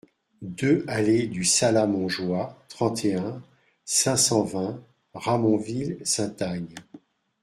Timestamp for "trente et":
2.69-3.13